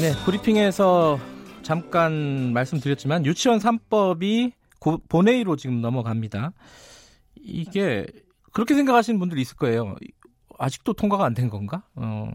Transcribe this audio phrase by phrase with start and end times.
[0.00, 1.18] 네 브리핑에서
[1.62, 4.52] 잠깐 말씀드렸지만 유치원 3법이
[5.08, 6.52] 본회의로 지금 넘어갑니다.
[7.36, 8.06] 이게
[8.52, 9.94] 그렇게 생각하시는 분들이 있을 거예요.
[10.58, 11.84] 아직도 통과가 안 된 건가?
[11.96, 12.30] 어,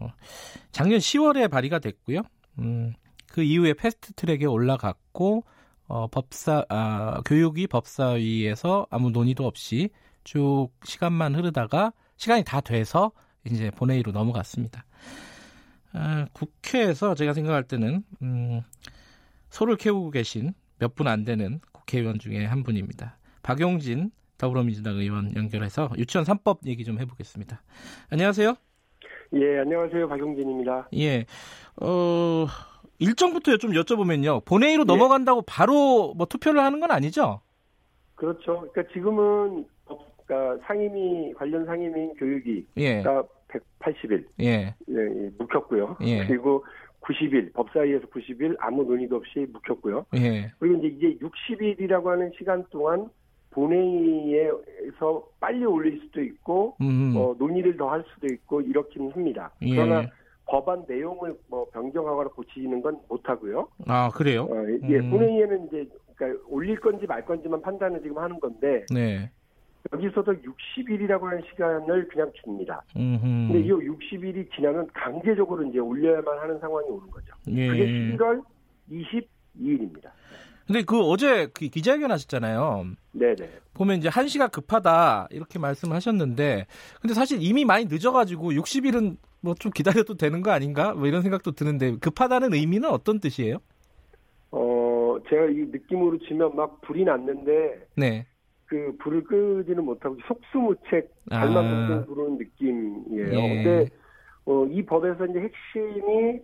[0.70, 2.22] 작년 10월에 발의가 됐고요.
[2.60, 2.92] 음,
[3.32, 5.42] 그 이후에 패스트 트랙에 올라갔고
[5.88, 9.90] 어, 법사 아, 교육이 법사위에서 아무 논의도 없이
[10.22, 13.10] 쭉 시간만 흐르다가 시간이 다 돼서
[13.44, 14.84] 이제 본회의로 넘어갔습니다.
[15.96, 18.60] 아, 국회에서 제가 생각할 때는 음,
[19.48, 23.16] 소를 캐우고 계신 몇 분 안 되는 국회의원 중에 한 분입니다.
[23.42, 27.62] 박용진 더불어민주당 의원 연결해서 유치원 3법 얘기 좀 해보겠습니다.
[28.10, 28.54] 안녕하세요.
[29.34, 30.06] 예, 안녕하세요.
[30.08, 30.88] 박용진입니다.
[30.98, 31.24] 예,
[31.80, 32.46] 어,
[32.98, 34.44] 일정부터 좀 여쭤보면요.
[34.44, 34.84] 본회의로 예.
[34.84, 37.40] 넘어간다고 바로 뭐 투표를 하는 건 아니죠?
[38.14, 38.68] 그렇죠.
[38.72, 39.66] 그러니까 지금은
[40.26, 43.02] 그러니까 상임위 관련 상임위인 교육위가 예.
[43.48, 44.74] 180일 예.
[44.88, 45.96] 예, 묵혔고요.
[46.02, 46.26] 예.
[46.26, 46.64] 그리고
[47.00, 50.06] 90일 법사위에서 90일 아무 논의도 없이 묵혔고요.
[50.16, 50.50] 예.
[50.58, 53.08] 그리고 이제 이제 60일이라고 하는 시간 동안
[53.50, 57.14] 본회의에서 빨리 올릴 수도 있고 음.
[57.16, 59.50] 어, 논의를 더 할 수도 있고 이렇기는 합니다.
[59.62, 59.74] 예.
[59.74, 60.06] 그러나
[60.46, 63.68] 법안 내용을 뭐 변경하거나 고치는 건 못하고요.
[63.86, 64.44] 아 그래요?
[64.44, 64.56] 어,
[64.88, 65.10] 예, 음.
[65.10, 69.30] 본회의에는 이제 그러니까 올릴 건지 말 건지만 판단을 지금 하는 건데 네.
[69.92, 72.82] 여기서도 60일이라고 하는 시간을 그냥 줍니다.
[72.96, 73.20] 음흠.
[73.22, 77.34] 근데 이 60일이 지나면 강제적으로 이제 올려야만 하는 상황이 오는 거죠.
[77.48, 77.68] 예.
[77.68, 78.42] 그게 11월
[78.90, 80.10] 22일입니다.
[80.66, 82.86] 근데 그 어제 그 기자회견 하셨잖아요.
[83.12, 83.48] 네네.
[83.74, 86.66] 보면 이제 한시가 급하다 이렇게 말씀하셨는데,
[87.00, 90.92] 근데 사실 이미 많이 늦어가지고 60일은 뭐 좀 기다려도 되는 거 아닌가?
[90.92, 93.58] 뭐 이런 생각도 드는데 급하다는 의미는 어떤 뜻이에요?
[94.50, 98.26] 어, 제가 이 느낌으로 치면 막 불이 났는데, 네.
[98.66, 102.04] 그 불을 끄지는 못하고 속수무책 발만 아.
[102.04, 103.32] 부르는 느낌이에요.
[103.32, 103.64] 예.
[103.64, 103.88] 근데
[104.44, 106.40] 어, 이 법에서 이제 핵심이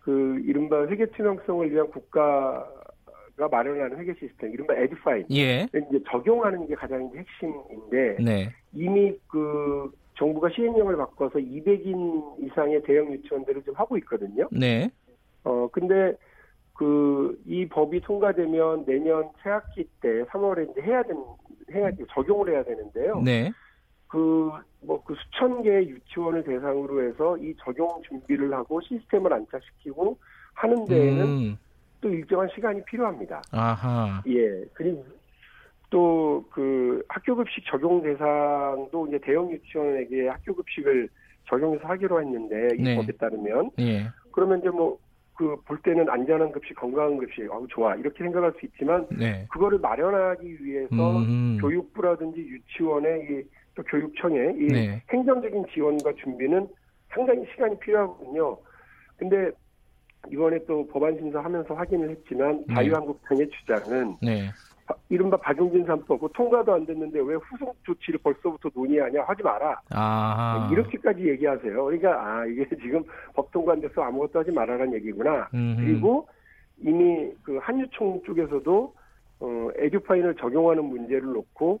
[0.00, 2.68] 그 이른바 회계 투명성을 위한 국가가
[3.50, 5.26] 마련하는 회계 시스템, 이른바 에듀파인.
[5.32, 5.66] 예.
[5.66, 8.54] 이제 적용하는 게 가장 이제 핵심인데 네.
[8.72, 14.48] 이미 그 정부가 시행령을 바꿔서 200인 이상의 대형 유치원들을 좀 하고 있거든요.
[14.52, 14.90] 네.
[15.44, 16.14] 어 근데
[16.76, 17.16] 그
[17.46, 21.22] 이 법이 통과되면 내년 새학기 때 3월에 이제 해야 되는
[21.72, 23.20] 해야 적용을 해야 되는데요.
[23.22, 23.52] 네.
[24.08, 30.18] 그 뭐그 뭐 그 수천 개의 유치원을 대상으로 해서 이 적용 준비를 하고 시스템을 안착시키고
[30.54, 31.58] 하는 데에는 음.
[32.00, 33.42] 또 일정한 시간이 필요합니다.
[33.52, 34.22] 아하.
[34.26, 34.64] 예.
[34.74, 35.04] 그리고
[35.90, 41.08] 또 그 학교급식 적용 대상도 이제 대형 유치원에게 학교급식을
[41.48, 42.96] 적용해서 하기로 했는데 이 네.
[42.96, 44.08] 법에 따르면 예.
[44.32, 44.98] 그러면 이제 뭐
[45.36, 49.46] 그 볼 때는 안전한 급식, 건강한 급식, 아우 좋아 이렇게 생각할 수 있지만 네.
[49.50, 51.58] 그거를 마련하기 위해서 음.
[51.60, 53.42] 교육부라든지 유치원의 이,
[53.74, 55.02] 또 교육청의 이 네.
[55.12, 56.68] 행정적인 지원과 준비는
[57.10, 58.58] 상당히 시간이 필요하거든요.
[59.16, 59.50] 근데
[60.30, 62.74] 이번에 또 법안 심사하면서 확인을 했지만 네.
[62.74, 64.50] 자유한국당의 주장은 네.
[65.08, 70.68] 이른바 박용진 3법 그 통과도 안 됐는데 왜 후속 조치를 벌써부터 논의하냐 하지 마라 아하.
[70.72, 71.84] 이렇게까지 얘기하세요.
[71.84, 73.02] 그러니까 아 이게 지금
[73.34, 75.48] 법 통과 안 돼서 아무것도 하지 말아라는 얘기구나.
[75.54, 75.76] 음흠.
[75.80, 76.28] 그리고
[76.78, 78.94] 이미 그 한유총 쪽에서도
[79.40, 81.80] 어 에듀파인을 적용하는 문제를 놓고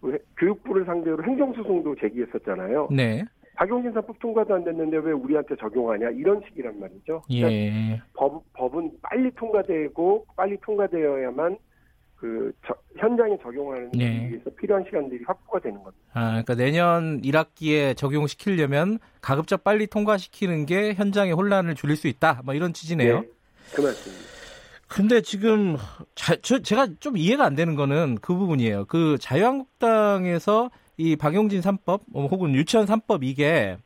[0.00, 2.88] 그 교육부를 상대로 행정소송도 제기했었잖아요.
[2.90, 3.24] 네.
[3.56, 7.22] 박용진 3법 통과도 안 됐는데 왜 우리한테 적용하냐 이런 식이란 말이죠.
[7.26, 8.02] 그러니까 예.
[8.12, 11.56] 법, 법은 빨리 통과되고 빨리 통과되어야만
[12.16, 14.28] 그 저, 현장에 적용하는 네.
[14.30, 16.02] 위해서 필요한 시간들이 확보가 되는 겁니다.
[16.14, 22.40] 아, 그러니까 내년 1학기에 적용시키려면 가급적 빨리 통과시키는 게 현장의 혼란을 줄일 수 있다.
[22.44, 23.20] 뭐 이런 취지네요.
[23.20, 23.28] 네,
[23.74, 24.26] 그 말씀입니다.
[24.88, 25.76] 근데 지금
[26.14, 28.86] 자, 저, 제가 좀 이해가 안 되는 거는 그 부분이에요.
[28.86, 33.76] 그 자유한국당에서 이 박용진 3법 뭐 혹은 유치원 3법 이게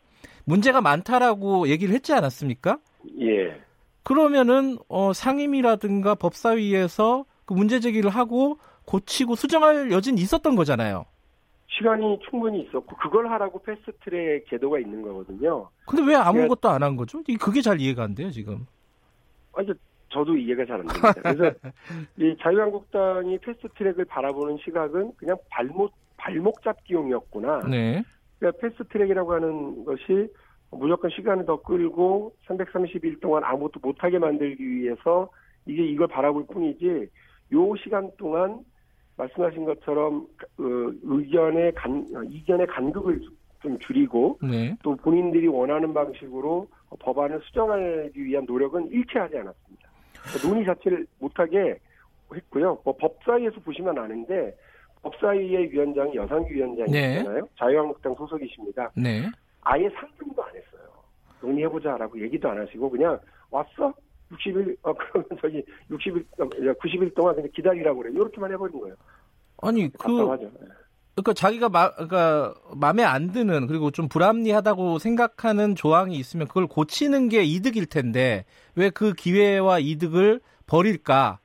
[0.44, 2.78] 문제가 많다라고 얘기를 했지 않았습니까?
[3.20, 3.60] 예.
[4.02, 11.04] 그러면은 어, 상임이라든가 법사위에서 그 문제 제기를 하고 고치고 수정할 여지는 있었던 거잖아요.
[11.66, 15.68] 시간이 충분히 있었고 그걸 하라고 패스트트랙 제도가 있는 거거든요.
[15.86, 17.20] 근데 왜 아무것도 안 한 거죠?
[17.40, 18.66] 그게 잘 이해가 안 돼요 지금.
[19.54, 19.68] 아니
[20.10, 21.12] 저도 이해가 잘 안 됩니다.
[21.14, 21.56] 그래서
[22.18, 27.62] 이 자유한국당이 패스트트랙을 바라보는 시각은 그냥 발목 발목 잡기용이었구나.
[27.68, 28.04] 네.
[28.38, 30.28] 그러니까 패스트트랙이라고 하는 것이
[30.70, 35.28] 무조건 시간을 더 끌고 330일 동안 아무것도 못하게 만들기 위해서
[35.66, 37.08] 이게 이걸 바라볼 뿐이지
[37.52, 38.64] 요 시간 동안
[39.16, 40.26] 말씀하신 것처럼
[40.56, 43.20] 그 의견의 간 이견의 간극을
[43.60, 44.74] 좀 줄이고 네.
[44.82, 46.66] 또 본인들이 원하는 방식으로
[46.98, 49.90] 법안을 수정하기 위한 노력은 일체하지 않았습니다.
[50.14, 51.78] 그러니까 논의 자체를 못하게
[52.34, 52.78] 했고요.
[52.84, 54.56] 뭐 법사위에서 보시면 아는데
[55.02, 57.34] 법사위의 위원장이 여상규 위원장이잖아요.
[57.34, 57.50] 네.
[57.58, 58.90] 자유한국당 소속이십니다.
[58.94, 59.22] 네.
[59.62, 60.90] 아예 상정도 안 했어요.
[61.42, 63.18] 논의해보자라고 얘기도 안 하시고 그냥
[63.50, 63.92] 왔어?
[64.32, 66.24] 60일 어 그러면 저기 60일
[66.78, 68.12] 90일 어, 동안 그냥 기다리라고 그래.
[68.12, 68.94] 이렇게만 해버린 거예요.
[69.62, 70.50] 아니 그 답답하죠.
[71.16, 77.28] 그러니까 자기가 마, 그러니까 마음에 안 드는 그리고 좀 불합리하다고 생각하는 조항이 있으면 그걸 고치는
[77.28, 78.44] 게 이득일 텐데
[78.74, 81.40] 왜 그 기회와 이득을 버릴까?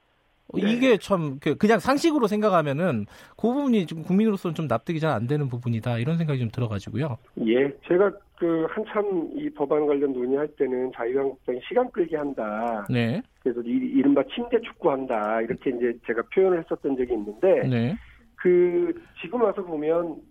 [0.54, 0.62] 네.
[0.72, 5.98] 이게 참그 그냥 상식으로 생각하면은 그 부분이 좀 국민으로서는 좀 납득이 잘 안 되는 부분이다
[5.98, 7.18] 이런 생각이 좀 들어가지고요.
[7.48, 12.86] 예, 제가 그 한참 이 법안 관련 논의할 때는 자유한국당이 시간 끌기 한다.
[12.90, 13.22] 네.
[13.42, 17.96] 그래서 이, 이른바 침대 축구한다 이렇게 이제 제가 표현을 했었던 적이 있는데 네.
[18.36, 20.22] 그 지금 와서 보면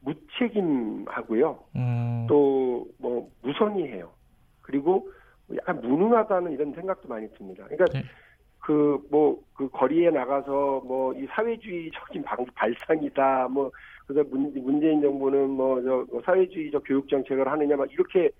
[0.00, 1.64] 무책임하고요.
[1.76, 2.26] 음.
[2.28, 4.10] 또뭐 무성의해요.
[4.62, 5.08] 그리고
[5.56, 7.64] 약간 무능하다는 이런 생각도 많이 듭니다.
[7.68, 8.04] 그러니까 네.
[8.64, 13.70] 그뭐그 그 거리에 나가서 뭐 이 사회주의적인 방, 발상이다 뭐
[14.06, 18.30] 그래서 문, 문재인 정부는 뭐저 뭐 사회주의적 교육 정책을 하느냐 막 이렇게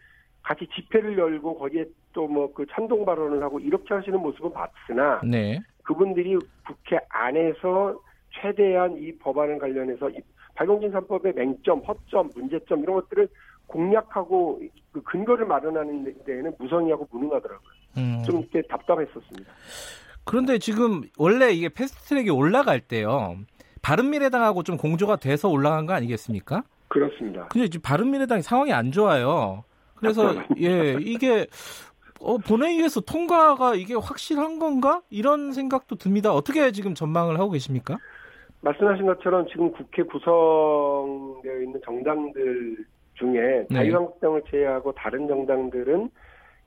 [0.43, 5.61] 같이 집회를 열고 거기에 또 뭐 그 찬동 발언을 하고 이렇게 하시는 모습은 봤으나 네.
[5.82, 6.37] 그분들이
[6.67, 8.00] 국회 안에서
[8.31, 10.21] 최대한 이 법안을 관련해서 이
[10.55, 13.29] 발공진 3법의 맹점, 허점, 문제점 이런 것들을
[13.67, 14.61] 공략하고
[14.93, 17.69] 그 근거를 마련하는 데에는 무성의하고 무능하더라고요.
[17.99, 18.23] 음.
[18.25, 19.53] 좀 이렇게 답답했었습니다.
[20.25, 23.37] 그런데 지금 원래 이게 패스트트랙에 올라갈 때요.
[23.82, 26.65] 바른미래당하고 좀 공조가 돼서 올라간 거 아니겠습니까?
[26.88, 27.49] 그렇습니다.
[27.49, 29.65] 근데 지금 바른미래당이 상황이 안 좋아요.
[29.94, 31.47] 그래서 예 이게
[32.21, 36.32] 어, 본회의에서 통과가 이게 확실한 건가 이런 생각도 듭니다.
[36.32, 37.99] 어떻게 지금 전망을 하고 계십니까?
[38.62, 42.79] 말씀하신 것처럼 지금 국회 구성되어 있는 정당들
[43.15, 43.75] 중에 네.
[43.75, 46.11] 자유한국당을 제외하고 다른 정당들은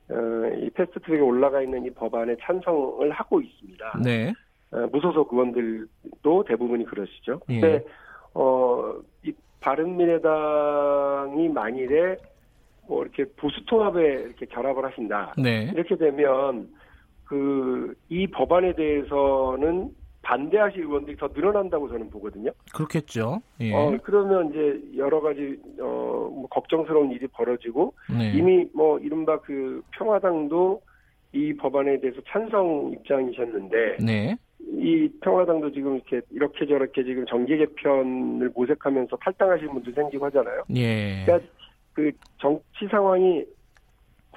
[0.10, 0.16] 어,
[0.58, 4.00] 이 패스트트랙에 올라가 있는 이 법안에 찬성을 하고 있습니다.
[4.04, 4.34] 네.
[4.72, 7.42] 어, 무소속 의원들도 대부분이 그러시죠.
[7.50, 7.60] 예.
[7.60, 7.86] 근데
[8.34, 12.18] 어, 이 바른미래당이 만일에
[12.88, 15.34] 뭐 이렇게 보수 통합에 이렇게 결합을 하신다.
[15.38, 15.72] 네.
[15.74, 16.70] 이렇게 되면
[17.26, 19.90] 그 이 법안에 대해서는
[20.28, 22.52] 반대하실 의원들이 더 늘어난다고 저는 보거든요.
[22.74, 23.42] 그렇겠죠.
[23.62, 23.74] 예.
[23.74, 28.34] 어, 그러면 이제 여러 가지 어, 뭐 걱정스러운 일이 벌어지고 네.
[28.36, 30.82] 이미 뭐 이른바 그 평화당도
[31.32, 34.36] 이 법안에 대해서 찬성 입장이셨는데 네.
[34.60, 40.64] 이 평화당도 지금 이렇게 이렇게 저렇게 지금 정계 개편을 모색하면서 탈당하시는 분들 생기고 하잖아요.
[40.76, 41.24] 예.
[41.26, 41.48] 그러니까
[41.94, 43.46] 그 정치 상황이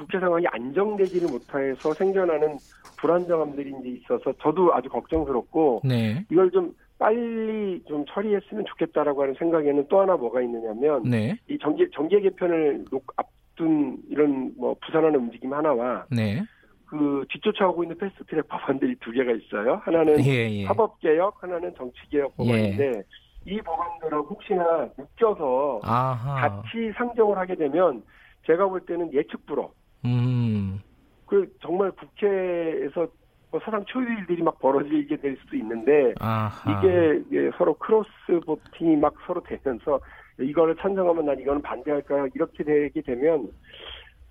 [0.00, 2.58] 국회 상황이 안정되지를 못해서 생겨나는
[2.97, 6.25] 불안정함들이 이제 있어서 저도 아주 걱정스럽고 네.
[6.31, 11.37] 이걸 좀 빨리 좀 처리했으면 좋겠다라고 하는 생각에는 또 하나 뭐가 있느냐면 네.
[11.49, 12.85] 이 정계 정계 개편을
[13.17, 16.43] 앞둔 이런 뭐 부산하는 움직임 하나와 네.
[16.87, 19.81] 그 뒤쫓아오고 있는 패스트트랙 법안들이 두 개가 있어요.
[19.85, 20.64] 하나는 예, 예.
[20.64, 23.02] 사법 개혁, 하나는 정치 개혁 법안인데 예.
[23.47, 26.49] 이 법안들은 혹시나 묶여서 아하.
[26.49, 28.02] 같이 상정을 하게 되면
[28.47, 29.71] 제가 볼 때는 예측 불허.
[30.04, 30.80] 음.
[31.26, 33.07] 그 정말 국회에서
[33.50, 36.71] 뭐 사상 초유의 일들이 막 벌어지게 될 수도 있는데 아하.
[36.71, 40.00] 이게 서로 cross voting이 막 서로 되면서
[40.38, 42.28] 이거를 찬성하면 난 이거는 반대할까요?
[42.35, 43.49] 이렇게 되게 되면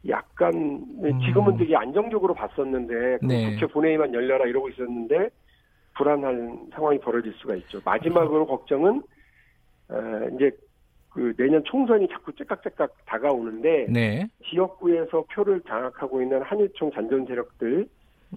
[0.07, 1.19] 약간 음.
[1.25, 3.51] 지금은 되게 안정적으로 봤었는데 그 네.
[3.51, 5.29] 국회 본회의만 열려라 이러고 있었는데
[5.95, 7.81] 불안한 상황이 벌어질 수가 있죠.
[7.83, 9.01] 마지막으로 걱정은
[9.89, 9.95] 어,
[10.35, 10.51] 이제
[11.19, 14.25] 그 내년 총선이 자꾸 째깍째깍 다가오는데 네.
[14.49, 17.85] 지역구에서 표를 장악하고 있는 한일총 잔존 세력들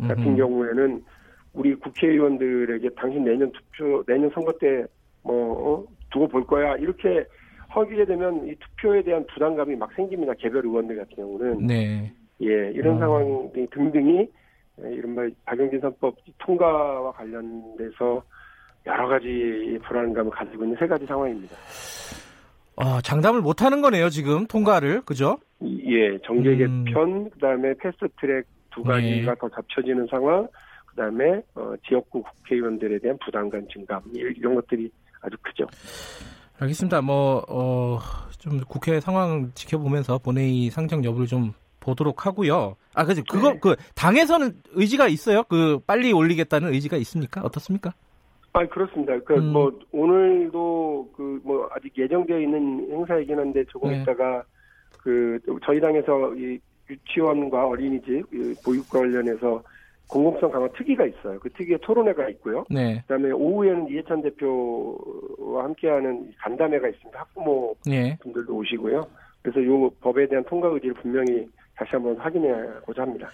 [0.00, 0.36] 같은 음흠.
[0.36, 1.04] 경우에는
[1.52, 4.82] 우리 국회의원들에게 당신 내년 투표 내년 선거 때뭐
[5.24, 7.24] 어, 두고 볼 거야 이렇게
[7.72, 12.12] 허기게 되면 이 투표에 대한 부담감이 막 생깁니다 개별 의원들 같은 경우는 네.
[12.40, 12.98] 예 이런 어.
[12.98, 14.28] 상황 등등이
[14.78, 18.24] 이른바 박영진 선법 통과와 관련돼서
[18.86, 21.54] 여러 가지 불안감을 가지고 있는 세 가지 상황입니다.
[22.76, 25.02] 어, 장담을 못 하는 거네요, 지금 통과를.
[25.02, 25.38] 그죠?
[25.62, 27.30] 예, 정계 개편, 음.
[27.30, 29.38] 그다음에 패스트 트랙 두 가지가 네.
[29.38, 30.48] 더 잡혀지는 상황,
[30.86, 35.66] 그다음에 어, 지역구 국회의원들에 대한 부담감 증감 이런 것들이 아주 크죠.
[36.58, 37.00] 알겠습니다.
[37.02, 37.98] 뭐, 어,
[38.38, 42.76] 좀 국회 상황 지켜보면서 본회의 상정 여부를 좀 보도록 하고요.
[42.94, 43.58] 아, 그지 그거, 네.
[43.60, 45.42] 그, 당에서는 의지가 있어요?
[45.44, 47.40] 그, 빨리 올리겠다는 의지가 있습니까?
[47.42, 47.92] 어떻습니까?
[48.54, 49.18] 아, 그렇습니다.
[49.21, 49.52] 그, 음.
[49.52, 54.02] 뭐, 오늘도 그, 뭐, 아직 예정되어 있는 행사이긴 한데 조금 네.
[54.02, 54.44] 있다가
[55.02, 58.25] 그 저희 당에서 이 유치원과 어린이집
[58.64, 59.62] 보육 관련해서
[60.09, 61.40] 공공성 강화 특위가 있어요.
[61.40, 62.64] 그 특위에 토론회가 있고요.
[62.68, 63.00] 네.
[63.02, 67.18] 그다음에 오후에는 이해찬 대표와 함께하는 간담회가 있습니다.
[67.18, 68.16] 학부모 네.
[68.21, 69.06] 분들도 오시고요.
[69.40, 73.28] 그래서 이 법에 대한 통과 의지를 분명히 다시 한번 확인해보자 합니다.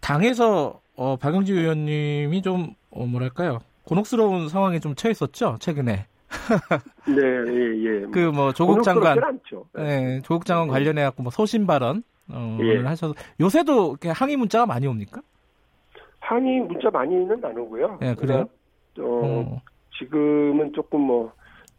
[0.00, 6.06] 당에서 어, 박영지 의원님이 좀 어, 뭐랄까요 곤혹스러운 상황에 좀 처했었죠 최근에.
[7.06, 8.00] 네, 예, 예.
[8.06, 9.18] 그 뭐 조국 장관,
[9.74, 10.72] 네, 조국 장관 네.
[10.72, 12.78] 관련해 갖고 뭐 소신 발언 어, 예.
[12.78, 15.20] 하셔서 요새도 이렇게 항의 문자가 많이 옵니까?
[16.20, 17.98] 항의 문자 많이는 안 오고요.
[18.00, 18.48] 네, 그래요.
[18.98, 19.62] 어, 어.
[19.98, 21.32] 지금은 조금 뭐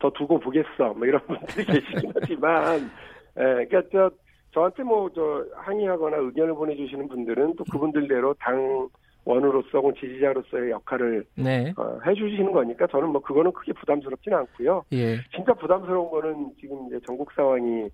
[0.03, 2.91] 더 두고 보겠어, 뭐 이런 분들이 계시긴 하지만,
[3.37, 4.11] 예, 그러니까 저
[4.53, 8.89] 저한테 뭐 저 항의하거나 의견을 보내주시는 분들은 또 그분들대로 당
[9.25, 11.73] 원으로서 혹은 지지자로서의 역할을 네.
[11.77, 14.83] 어, 해주시는 거니까 저는 뭐 그거는 크게 부담스럽지는 않고요.
[14.93, 15.17] 예.
[15.33, 17.89] 진짜 부담스러운 거는 지금 이제 전국 상황이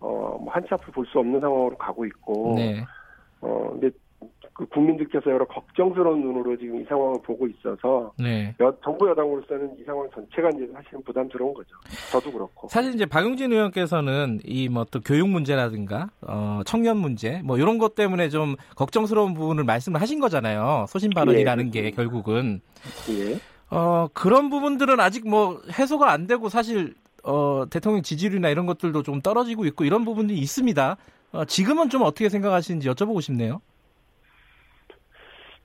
[0.00, 2.82] 어 뭐 한치 앞을 볼 수 없는 상황으로 가고 있고 네.
[3.42, 3.90] 어 근데
[4.60, 8.54] 그 국민들께서 여러 걱정스러운 눈으로 지금 이 상황을 보고 있어서 네.
[8.60, 11.70] 여, 정부 여당으로서는 이 상황 전체가 이제 사실은 부담스러운 거죠.
[12.12, 12.68] 저도 그렇고.
[12.68, 17.94] 사실 이제 박용진 의원께서는 이 뭐 또 교육 문제라든가 어, 청년 문제 뭐 이런 것
[17.94, 20.84] 때문에 좀 걱정스러운 부분을 말씀을 하신 거잖아요.
[20.88, 22.60] 소신 발언이라는 예, 게 결국은.
[23.10, 23.38] 예.
[23.70, 29.22] 어, 그런 부분들은 아직 뭐 해소가 안 되고 사실 어, 대통령 지지율이나 이런 것들도 좀
[29.22, 30.96] 떨어지고 있고 이런 부분들이 있습니다.
[31.32, 33.62] 어, 지금은 좀 어떻게 생각하시는지 여쭤보고 싶네요.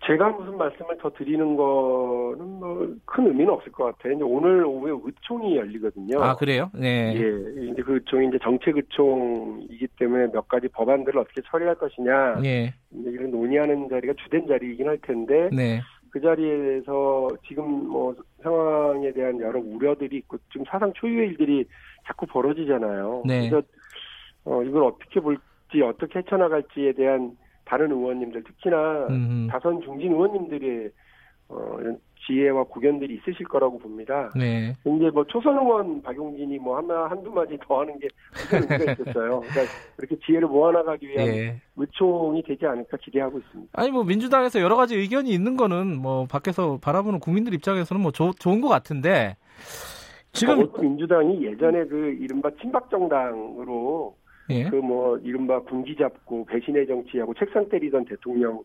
[0.07, 2.75] 제가 무슨 말씀을 더 드리는 거는 뭐
[3.15, 4.13] 큰 의미는 없을 것 같아요.
[4.13, 6.21] 이제 오늘 오후에 의총이 열리거든요.
[6.21, 6.69] 아 그래요?
[6.73, 7.13] 네.
[7.15, 12.41] 예, 이제 그 의총이 이제 정책 의총이기 때문에 몇 가지 법안들을 어떻게 처리할 것이냐.
[12.41, 12.73] 네.
[12.91, 15.49] 이제 이런 논의하는 자리가 주된 자리이긴 할 텐데.
[15.53, 15.81] 네.
[16.11, 21.65] 그 자리에서 지금 뭐 상황에 대한 여러 우려들이 있고 좀 사상 초유의 일들이
[22.07, 23.23] 자꾸 벌어지잖아요.
[23.25, 23.49] 네.
[23.49, 23.65] 그래서
[24.45, 27.35] 어 이걸 어떻게 볼지 어떻게 헤쳐나갈지에 대한
[27.65, 29.47] 다른 의원님들 특히나 음.
[29.51, 30.91] 다선 중진 의원님들의
[31.49, 34.31] 어, 이런 지혜와 고견들이 있으실 거라고 봅니다.
[34.35, 34.75] 네.
[34.83, 38.07] 이제 뭐 초선 의원 박용진이 뭐 하나 한두 마디 더 하는 게
[38.51, 39.41] 의미가 있겠어요.
[39.41, 39.61] 그러니까
[39.95, 41.61] 그렇게 지혜를 모아나가기 위한 네.
[41.75, 43.69] 의총이 되지 않을까 기대하고 있습니다.
[43.73, 48.31] 아니 뭐 민주당에서 여러 가지 의견이 있는 거는 뭐 밖에서 바라보는 국민들 입장에서는 뭐 조,
[48.31, 49.37] 좋은 것 같은데
[50.31, 54.15] 지금 민주당이 예전에 그 이른바 친박 정당으로
[54.49, 54.69] 예.
[54.69, 58.63] 그뭐 이른바 군기 잡고 배신의 정치하고 책상 때리던 대통령이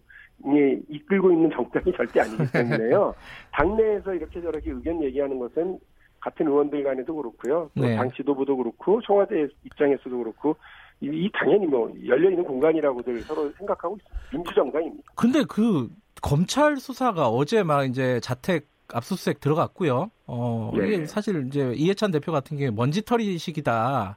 [0.88, 3.14] 이끌고 있는 정당이 절대 아니기 때문에요.
[3.52, 5.78] 당내에서 이렇게 저렇게 의견 얘기하는 것은
[6.20, 7.70] 같은 의원들 간에도 그렇고요.
[7.74, 7.96] 네.
[7.96, 10.56] 당 지도부도 그렇고 청와대 입장에서도 그렇고
[11.00, 14.20] 이, 이 당연히 뭐 열려 있는 공간이라고들 서로 생각하고 있습니다.
[14.32, 15.12] 민주정당입니다.
[15.14, 15.88] 근데 그
[16.22, 20.10] 검찰 수사가 어제 막 이제 자택 압수수색 들어갔고요.
[20.26, 20.86] 어, 네.
[20.86, 24.16] 이게 사실 이제 이해찬 대표 같은 게 먼지털이식이다.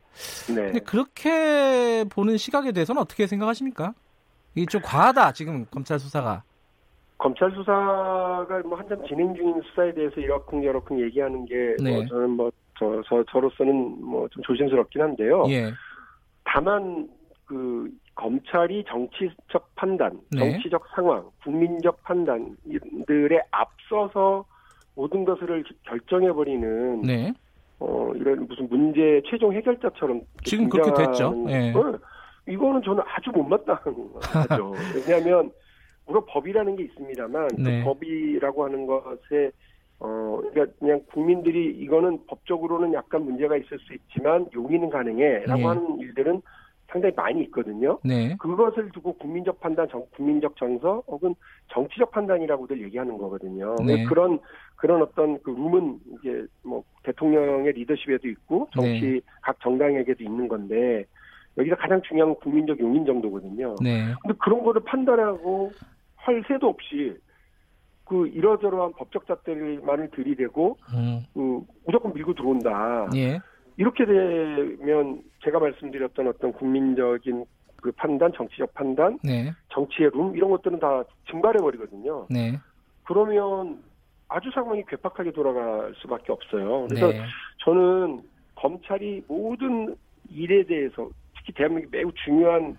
[0.49, 0.55] 네.
[0.55, 3.93] 근데 그렇게 보는 시각에 대해서는 어떻게 생각하십니까?
[4.55, 6.43] 이게 좀 과하다, 지금 검찰 수사가.
[7.17, 11.95] 검찰 수사가 뭐 한참 진행 중인 수사에 대해서 이러쿵저러쿵 얘기하는 게 네.
[11.95, 15.45] 뭐 저는 뭐 저, 저, 저로서는 뭐 좀 조심스럽긴 한데요.
[15.49, 15.71] 예.
[16.43, 17.07] 다만
[17.45, 20.39] 그 검찰이 정치적 판단, 네.
[20.51, 24.45] 정치적 상황, 국민적 판단들에 앞서서
[24.95, 27.33] 모든 것을 결정해버리는 네.
[27.79, 31.31] 어, 이런 무슨 문제 최종 해결자처럼 지금 그렇게 됐죠.
[31.47, 31.73] 네.
[31.73, 31.97] 어,
[32.47, 33.95] 이거는 저는 아주 못마땅한
[34.47, 34.73] 거죠.
[34.95, 35.51] 왜냐하면
[36.05, 37.79] 물론 법이라는 게 있습니다만 그 네.
[37.79, 39.51] 그 법이라고 하는 것에
[39.99, 45.65] 어 그러니까 그냥 국민들이 이거는 법적으로는 약간 문제가 있을 수 있지만 용인은 가능해라고 네.
[45.65, 46.41] 하는 일들은
[46.93, 47.99] 상당히 많이 있거든요.
[48.03, 48.35] 네.
[48.37, 51.33] 그것을 두고 국민적 판단, 정, 국민적 정서 혹은
[51.69, 53.75] 정치적 판단이라고들 얘기하는 거거든요.
[53.85, 54.05] 네.
[54.05, 54.39] 그런
[54.75, 59.19] 그런 어떤 그 룸은 이제 뭐 대통령의 리더십에도 있고 정치 네.
[59.41, 61.05] 각 정당에게도 있는 건데
[61.57, 63.75] 여기가 가장 중요한 건 국민적 용인 정도거든요.
[63.81, 64.13] 네.
[64.21, 65.71] 근데 그런 거를 판단하고
[66.15, 67.17] 할 새도 없이
[68.05, 71.25] 그 이러저러한 법적 잣대만을 들이대고 음.
[71.33, 73.07] 그 무조건 밀고 들어온다.
[73.15, 73.39] 예.
[73.77, 77.45] 이렇게 되면 제가 말씀드렸던 어떤 국민적인
[77.77, 79.51] 그 판단, 정치적 판단, 네.
[79.69, 82.27] 정치의 룸 이런 것들은 다 증발해 버리거든요.
[82.29, 82.57] 네.
[83.05, 83.83] 그러면
[84.29, 86.87] 아주 상황이 괴팍하게 돌아갈 수밖에 없어요.
[86.87, 87.21] 그래서 네.
[87.59, 88.21] 저는
[88.55, 89.95] 검찰이 모든
[90.29, 92.77] 일에 대해서 특히 대한민국 매우 중요한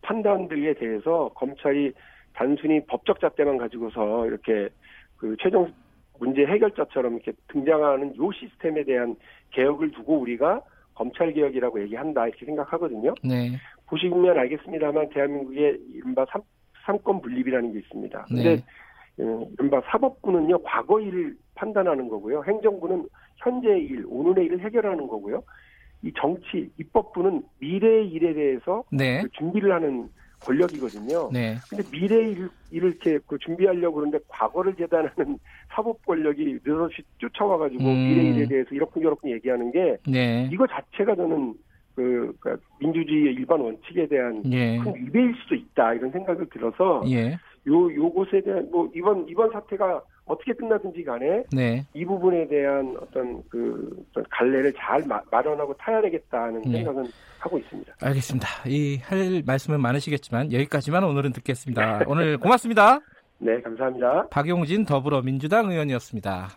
[0.00, 1.92] 판단들에 대해서 검찰이
[2.32, 4.68] 단순히 법적 잣대만 가지고서 이렇게
[5.16, 5.72] 그 최종
[6.18, 9.16] 문제 해결자처럼 이렇게 등장하는 요 시스템에 대한
[9.50, 10.62] 개혁을 두고 우리가
[10.94, 13.14] 검찰 개혁이라고 얘기한다 이렇게 생각하거든요.
[13.22, 13.52] 네.
[13.86, 16.42] 보시면 알겠습니다만 대한민국의 이른바 삼,
[16.84, 18.26] 삼권 분립이라는 게 있습니다.
[18.30, 18.34] 네.
[18.34, 18.62] 근데
[19.16, 19.48] 네.
[19.58, 22.42] 이른바 사법부는요 과거 일을 판단하는 거고요.
[22.44, 25.42] 행정부는 현재 일, 오늘의 일을 해결하는 거고요.
[26.02, 29.22] 이 정치 입법부는 미래의 일에 대해서 네.
[29.22, 30.08] 그 준비를 하는
[30.46, 31.30] 권력이거든요.
[31.32, 31.56] 네.
[31.68, 35.38] 근데 미래 일, 일을 이렇게 그 준비하려고 그러는데 과거를 재단하는
[35.74, 38.08] 사법 권력이 느닷없이 쫓아와가지고 음.
[38.08, 40.48] 미래 일에 대해서 이렇게 저렇게 얘기하는 게 네.
[40.52, 41.54] 이거 자체가 저는
[41.94, 44.78] 그, 그 민주주의의 일반 원칙에 대한 예.
[44.78, 47.32] 큰 위배일 수도 있다 이런 생각을 들어서 예.
[47.66, 51.84] 요 요것에 대한 뭐 이번 이번 사태가 어떻게 끝나든지 간에 네.
[51.94, 56.78] 이 부분에 대한 어떤 그 어떤 갈래를 잘 마, 마련하고 타야 되겠다는 네.
[56.78, 57.04] 생각은
[57.38, 57.94] 하고 있습니다.
[58.02, 58.48] 알겠습니다.
[58.66, 62.00] 이 할 말씀은 많으시겠지만 여기까지만 오늘은 듣겠습니다.
[62.08, 63.00] 오늘 고맙습니다.
[63.38, 64.28] 네, 감사합니다.
[64.30, 66.48] 박용진 더불어민주당 의원이었습니다.